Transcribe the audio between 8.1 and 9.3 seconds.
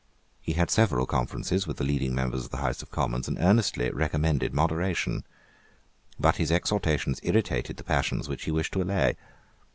which he wished to allay.